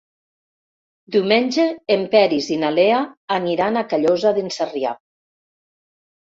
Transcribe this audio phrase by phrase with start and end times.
[1.15, 1.65] Diumenge
[1.95, 3.03] en Peris i na Lea
[3.37, 4.97] aniran a Callosa d'en Sarrià.